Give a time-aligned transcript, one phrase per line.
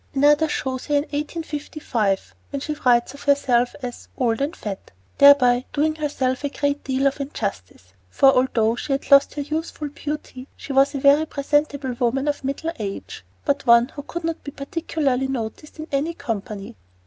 [0.15, 4.89] Another shows her in 1855, when she writes of herself as "old and fat"
[5.19, 9.89] thereby doing herself a great deal of injustice; for although she had lost her youthful
[9.89, 14.43] beauty, she was a very presentable woman of middle age, but one who would not
[14.43, 16.75] be particularly noticed in any company.